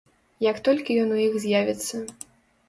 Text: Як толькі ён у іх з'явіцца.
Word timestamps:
Як 0.45 0.61
толькі 0.67 0.97
ён 1.01 1.13
у 1.17 1.19
іх 1.27 1.37
з'явіцца. 1.45 2.03